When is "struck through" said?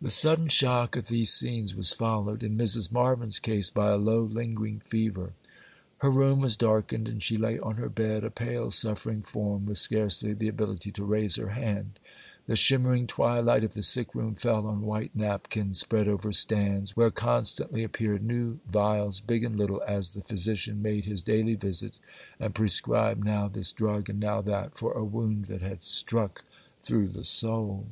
25.84-27.06